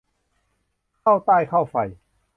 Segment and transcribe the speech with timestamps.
[1.01, 1.75] เข้าไต้เข้าไฟ